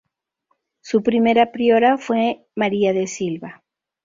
[0.81, 3.63] Su primera priora fue María de Silva.